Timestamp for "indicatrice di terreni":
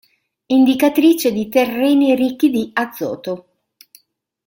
0.47-2.15